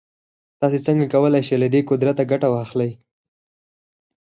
[0.59, 2.91] تاسې څنګه کولای شئ له دې قدرته ګټه واخلئ.